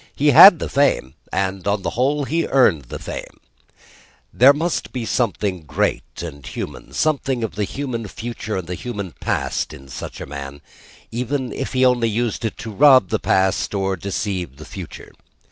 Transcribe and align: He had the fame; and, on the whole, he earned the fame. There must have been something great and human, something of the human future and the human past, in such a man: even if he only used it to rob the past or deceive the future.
He 0.15 0.31
had 0.31 0.57
the 0.57 0.67
fame; 0.67 1.13
and, 1.31 1.67
on 1.67 1.83
the 1.83 1.91
whole, 1.91 2.23
he 2.23 2.47
earned 2.47 2.85
the 2.85 2.97
fame. 2.97 3.39
There 4.33 4.51
must 4.51 4.87
have 4.87 4.93
been 4.93 5.05
something 5.05 5.61
great 5.61 6.23
and 6.23 6.43
human, 6.43 6.91
something 6.91 7.43
of 7.43 7.53
the 7.53 7.65
human 7.65 8.07
future 8.07 8.57
and 8.57 8.65
the 8.67 8.73
human 8.73 9.11
past, 9.19 9.73
in 9.73 9.89
such 9.89 10.19
a 10.19 10.25
man: 10.25 10.61
even 11.11 11.53
if 11.53 11.73
he 11.73 11.85
only 11.85 12.09
used 12.09 12.43
it 12.45 12.57
to 12.57 12.71
rob 12.71 13.09
the 13.09 13.19
past 13.19 13.75
or 13.75 13.95
deceive 13.95 14.57
the 14.57 14.65
future. 14.65 15.11